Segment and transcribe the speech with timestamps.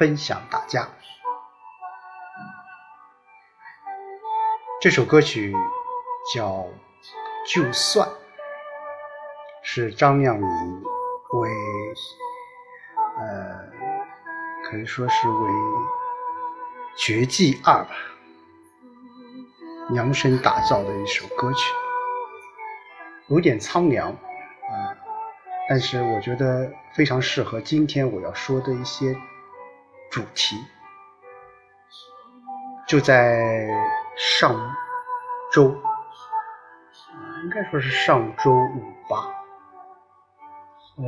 [0.00, 0.88] 分享大家。
[4.80, 5.54] 这首歌曲
[6.34, 6.46] 叫
[7.46, 8.08] 《就算》，
[9.62, 10.82] 是张靓颖
[11.34, 11.50] 为
[13.18, 13.70] 呃，
[14.64, 15.50] 可以说是为
[16.96, 17.90] 《绝技二》吧。
[19.90, 21.74] 量身打造的一首歌曲，
[23.26, 24.96] 有点苍凉啊，
[25.68, 29.14] 但是我觉得非常适合今天我要说的一些
[30.10, 30.56] 主题。
[32.88, 33.68] 就在
[34.16, 34.52] 上
[35.52, 35.66] 周，
[37.44, 39.32] 应该说是上周五吧，
[40.96, 41.04] 呃，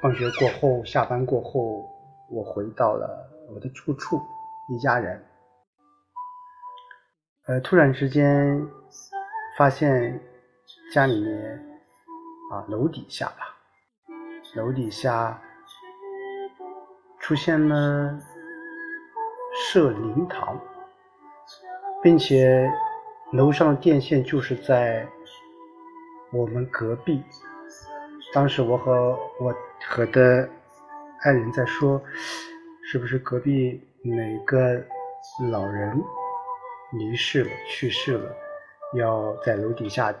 [0.00, 1.86] 放学过后，下班过后，
[2.30, 4.18] 我回到了我的住处，
[4.70, 5.22] 一家人。
[7.46, 8.66] 呃，突然之间
[9.58, 10.18] 发现
[10.94, 11.62] 家里面
[12.50, 13.56] 啊，楼底下吧，
[14.54, 15.38] 楼底下
[17.22, 18.18] 出现了
[19.54, 20.60] 设灵堂，
[22.02, 22.68] 并且
[23.32, 25.06] 楼上的电线就是在
[26.32, 27.22] 我们隔壁。
[28.34, 29.54] 当时我和我
[29.88, 30.48] 和的
[31.20, 32.02] 爱人在说，
[32.82, 34.82] 是不是隔壁哪个
[35.50, 36.02] 老人？
[36.98, 38.34] 离世了，去世了，
[38.94, 40.12] 要在楼底下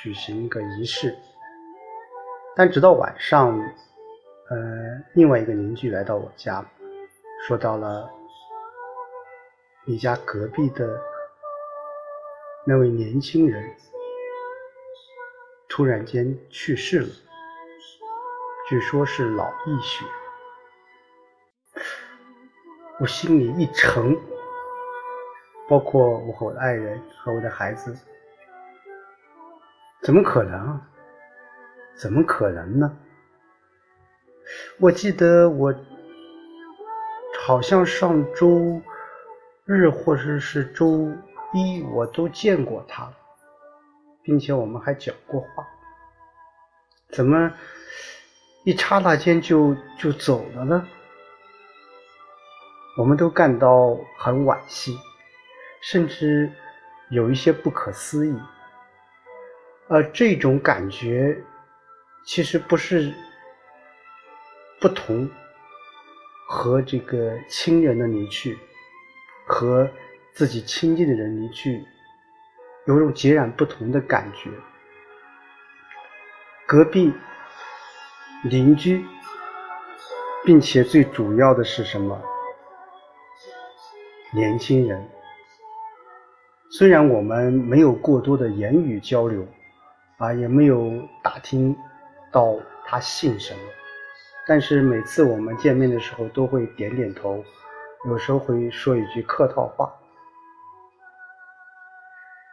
[0.00, 1.14] 举行一个仪式。
[2.54, 3.60] 但直到晚上，
[4.50, 6.64] 呃，另外一个邻居来到我家，
[7.46, 8.10] 说到了
[9.84, 11.00] 你家隔壁的
[12.66, 13.74] 那位年轻人
[15.68, 17.08] 突然间去世了，
[18.68, 20.04] 据说是脑溢血，
[23.00, 24.16] 我心里一沉。
[25.66, 27.96] 包括我和我的爱人和我的孩子，
[30.02, 30.78] 怎么可能？
[31.96, 32.98] 怎么可能呢？
[34.78, 35.74] 我记得我
[37.46, 38.80] 好像上周
[39.64, 41.10] 日或者是周
[41.52, 43.12] 一，我都见过他，
[44.22, 45.66] 并且我们还讲过话。
[47.10, 47.52] 怎么
[48.64, 50.86] 一刹那间就就走了呢？
[52.98, 54.98] 我们都感到很惋惜。
[55.86, 56.50] 甚至
[57.10, 58.34] 有一些不可思议，
[59.86, 61.36] 而这种感觉
[62.24, 63.12] 其实不是
[64.84, 65.26] 不同
[66.46, 68.58] 和这个亲人的离去，
[69.46, 69.88] 和
[70.34, 71.82] 自己亲近的人离去，
[72.84, 74.50] 有种截然不同的感觉。
[76.66, 77.10] 隔壁
[78.42, 79.02] 邻居，
[80.44, 82.20] 并且最主要的是什么？
[84.34, 85.02] 年轻人。
[86.68, 89.48] 虽然我们没有过多的言语交流，
[90.18, 90.92] 啊，也没有
[91.22, 91.74] 打听
[92.30, 93.60] 到他姓什么，
[94.46, 97.44] 但是每次我们见面的时候都会点点头，
[98.06, 99.92] 有时候会说一句客套话。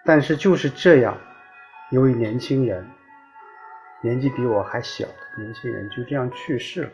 [0.06, 1.18] 但是就是这样，
[1.92, 2.88] 一位年轻人，
[4.02, 6.90] 年纪比我还小的年轻人就这样去世了。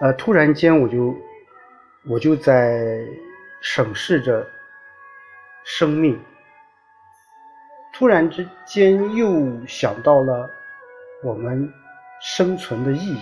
[0.00, 1.14] 呃，突然间我就
[2.08, 3.06] 我就在
[3.60, 4.46] 审视着。
[5.66, 6.22] 生命，
[7.94, 10.50] 突然之间又想到了
[11.22, 11.72] 我们
[12.26, 13.20] 生存的意义。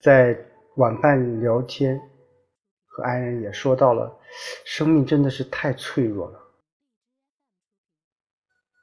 [0.00, 0.34] 在
[0.76, 2.00] 晚饭聊天，
[2.86, 4.10] 和爱人也说到了，
[4.64, 6.40] 生命真的是太脆弱了。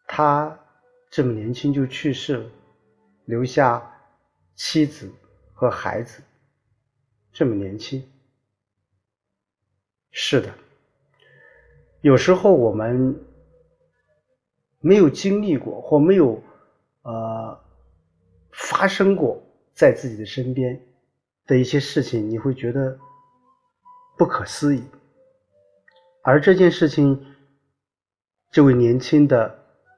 [0.05, 0.55] 他
[1.09, 2.51] 这么年轻就去世了，
[3.25, 3.91] 留下
[4.55, 5.11] 妻子
[5.51, 6.21] 和孩子，
[7.33, 8.07] 这么年轻，
[10.11, 10.53] 是的。
[12.01, 13.19] 有时候我们
[14.79, 16.41] 没有经历过或没有
[17.03, 17.59] 呃
[18.51, 19.41] 发生过
[19.73, 20.79] 在自己的身边
[21.45, 22.97] 的一些事情，你会觉得
[24.17, 24.83] 不可思议。
[26.23, 27.19] 而这件事情，
[28.51, 29.57] 这位年轻的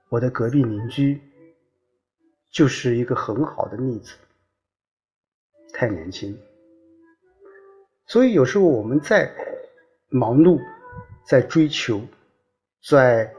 [0.09, 1.21] 我的隔壁邻居
[2.51, 4.15] 就是一个很好的例子。
[5.73, 6.37] 太年轻，
[8.05, 9.33] 所以有时候我们在
[10.09, 10.59] 忙碌。
[11.25, 12.01] 在追求，
[12.85, 13.33] 在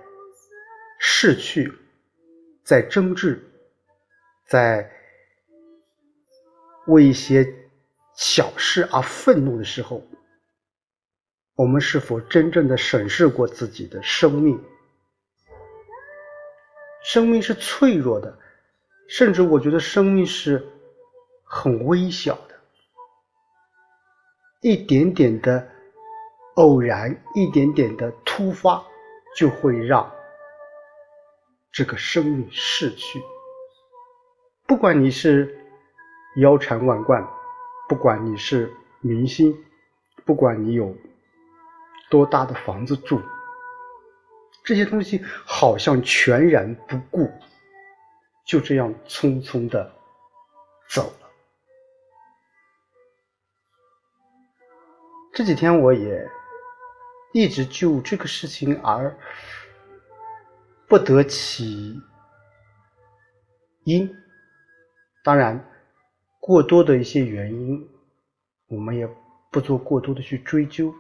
[0.99, 1.71] 逝去，
[2.63, 3.39] 在争执，
[4.47, 4.91] 在
[6.87, 7.47] 为一些
[8.15, 10.03] 小事而愤怒的时候，
[11.57, 14.63] 我们是否真正的审视过自己的生命？
[17.03, 18.39] 生命是脆弱的，
[19.09, 20.67] 甚至我觉得生命是
[21.43, 22.61] 很微小的，
[24.61, 25.69] 一点点的
[26.55, 28.85] 偶然，一点点的突发，
[29.37, 30.11] 就会让
[31.73, 33.23] 这个生命逝去。
[34.67, 35.59] 不管你是
[36.37, 37.27] 腰缠万贯，
[37.89, 39.55] 不管你是明星，
[40.25, 40.97] 不管你有
[42.11, 43.21] 多大的房子住。
[44.65, 47.31] 这些东西好像全然不顾，
[48.47, 49.95] 就这样匆匆的
[50.89, 51.29] 走了。
[55.35, 56.27] 这几天我也
[57.35, 59.15] 一直就这个事情而
[60.87, 62.01] 不得其
[63.83, 64.11] 因，
[65.25, 65.69] 当然，
[66.39, 67.89] 过多的一些原因，
[68.69, 69.09] 我们也
[69.51, 70.95] 不做过多的去追究。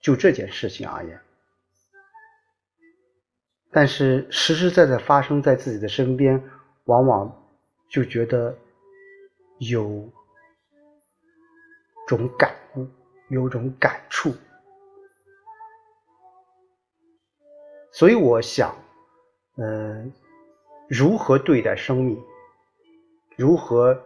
[0.00, 1.20] 就这件事情而言。
[3.72, 6.40] 但是实实在在发生在自己的身边，
[6.84, 7.44] 往往
[7.88, 8.56] 就觉得
[9.58, 10.08] 有
[12.06, 12.86] 种感悟，
[13.30, 14.32] 有种感触。
[17.90, 18.76] 所以我想，
[19.56, 20.12] 嗯，
[20.88, 22.22] 如何对待生命，
[23.36, 24.00] 如何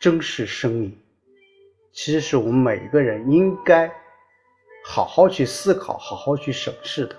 [0.00, 0.98] 珍视生命，
[1.92, 3.88] 其实是我们每一个人应该
[4.84, 7.14] 好好去思考、好好去审视的。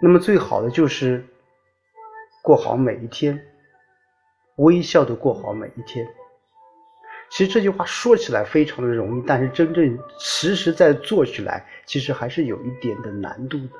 [0.00, 1.22] 那么最好的就是
[2.42, 3.38] 过好每一天，
[4.56, 6.06] 微笑的过好每一天。
[7.28, 13.78] 其实这句话说起来非常的容易，但是真正实实在做起来，其实还是有一点的难度的。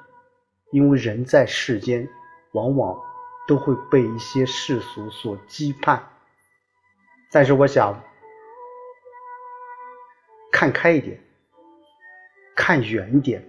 [0.71, 2.06] 因为人在世间，
[2.53, 2.97] 往往
[3.50, 6.00] 都会被一些世俗所羁绊。
[7.32, 8.00] 但是我想
[10.52, 11.20] 看开一点，
[12.55, 13.44] 看远一点。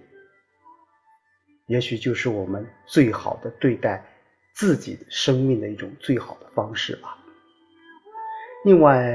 [1.66, 4.04] 也许就是我们最好的对待
[4.52, 7.16] 自己生命的一种最好的方式吧。
[8.64, 9.08] 另外，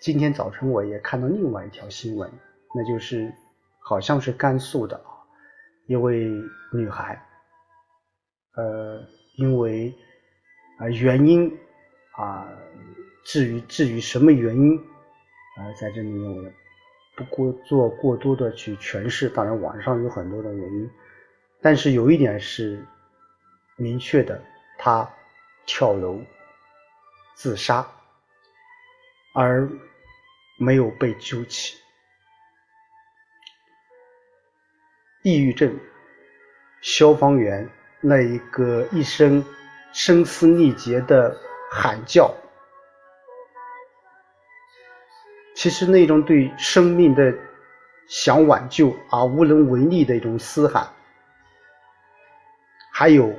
[0.00, 2.32] 今天早晨我也看到另外一条新闻，
[2.74, 3.30] 那就是
[3.78, 5.20] 好像是甘肃的啊，
[5.86, 6.30] 一位
[6.72, 7.22] 女孩，
[8.54, 9.06] 呃，
[9.38, 9.94] 因为
[10.78, 11.56] 啊原因
[12.10, 12.48] 啊，
[13.24, 14.76] 至于至于什么原因
[15.56, 16.52] 啊，在这里面我
[17.14, 20.90] 不过做过多的去诠释，当然网上有很多的原因。
[21.60, 22.84] 但是有一点是
[23.76, 24.42] 明确的，
[24.76, 25.08] 他
[25.66, 26.20] 跳楼
[27.34, 27.86] 自杀，
[29.34, 29.70] 而
[30.58, 31.76] 没有被救起。
[35.22, 35.78] 抑郁症，
[36.80, 37.68] 消防员
[38.00, 39.44] 那一个一声
[39.92, 41.36] 声嘶力竭的
[41.70, 42.32] 喊叫，
[45.54, 47.34] 其实那种对生命的
[48.06, 50.88] 想挽救而无能为力的一种嘶喊。
[52.92, 53.34] 还有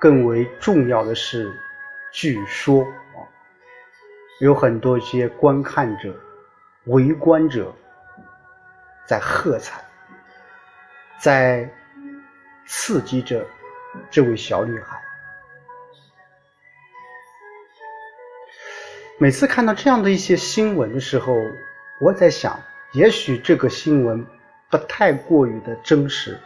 [0.00, 1.52] 更为重要的是，
[2.12, 3.18] 据说啊，
[4.40, 6.14] 有很多一些观看者、
[6.84, 7.72] 围观者
[9.06, 9.84] 在喝彩，
[11.20, 11.68] 在
[12.72, 13.44] 刺激着
[14.12, 14.96] 这位小女孩。
[19.18, 21.34] 每次看到这样的一些新闻的时候，
[22.00, 22.60] 我在想，
[22.92, 24.24] 也许这个新闻
[24.70, 26.38] 不太过于的真实。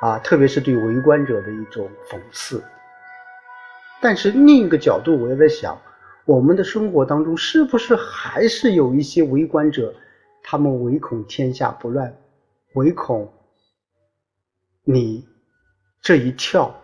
[0.00, 2.64] 啊，特别是对围观者的一种讽刺。
[4.00, 5.78] 但是另一个角度，我也在想，
[6.24, 9.94] 我们的生活当中是不是还是有一些围观者，
[10.42, 12.16] 他们唯恐天下不乱，
[12.72, 13.30] 唯恐
[14.82, 15.28] 你
[16.02, 16.82] 这一跳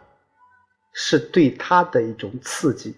[0.94, 2.94] 是对他的一种刺激，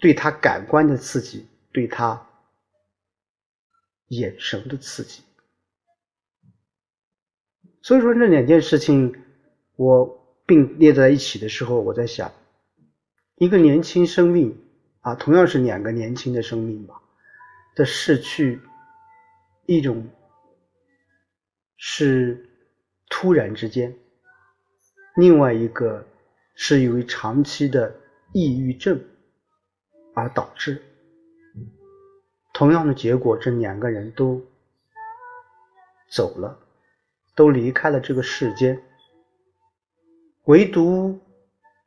[0.00, 2.26] 对他感官的刺激，对他
[4.08, 5.22] 眼神的刺激。
[7.82, 9.14] 所以说，这两件事情
[9.76, 12.30] 我并列在一起的时候，我在想，
[13.36, 14.60] 一个年轻生命
[15.00, 17.00] 啊，同样是两个年轻的生命吧
[17.76, 18.60] 的逝去，
[19.66, 20.06] 一种
[21.76, 22.50] 是
[23.08, 23.96] 突然之间，
[25.20, 26.04] 另外一个
[26.54, 27.94] 是因为长期的
[28.32, 29.00] 抑郁症
[30.14, 30.82] 而导致，
[32.52, 34.42] 同样的结果，这两个人都
[36.10, 36.58] 走了。
[37.36, 38.78] 都离开了这个世间，
[40.44, 41.18] 唯独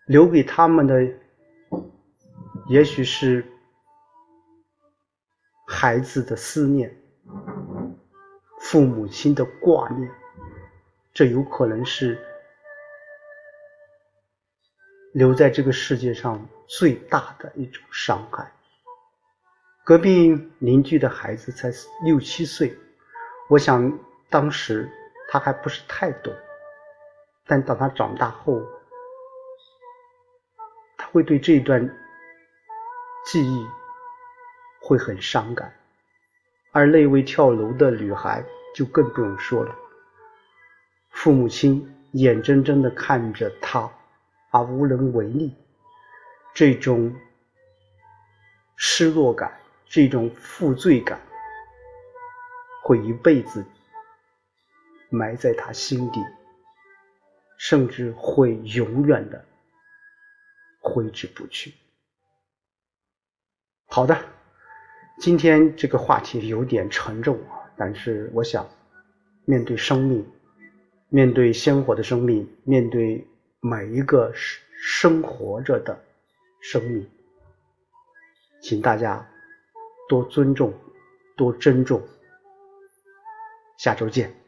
[0.08, 1.06] 留给他们的，
[2.70, 3.46] 也许是
[5.68, 6.92] 孩子的思念，
[8.62, 10.10] 父母亲的挂念，
[11.14, 12.18] 这有可能是
[15.14, 18.52] 留在这个世界上最大的一种伤害。
[19.86, 21.72] 隔壁邻居的孩子才
[22.04, 22.76] 六七岁，
[23.48, 24.90] 我想当时
[25.30, 26.34] 他还不是太懂，
[27.46, 28.62] 但当他长大后，
[30.98, 31.88] 他会对这段
[33.26, 33.68] 记忆
[34.82, 35.72] 会很伤感，
[36.72, 38.44] 而那位跳楼的女孩
[38.74, 39.76] 就更不用说了，
[41.12, 43.92] 父母亲眼睁睁的看着他
[44.54, 45.54] 而无能为力，
[46.54, 47.14] 这种
[48.78, 49.60] 失落感。
[49.86, 51.22] 这种负罪感
[52.84, 53.64] 会一辈子
[55.12, 56.20] 埋在他心底，
[57.60, 59.46] 甚至会永远的
[60.80, 61.76] 挥之不去。
[63.86, 64.20] 好的，
[65.20, 68.68] 今天这个话题有点沉重啊，但是我想，
[69.46, 70.28] 面对生命，
[71.10, 73.28] 面对鲜活的生命，面对
[73.66, 75.98] 每一个生生活着的
[76.60, 77.10] 生命，
[78.62, 79.26] 请大家。
[80.10, 80.74] 多尊重，
[81.38, 82.02] 多珍重。
[83.78, 84.43] 下周见。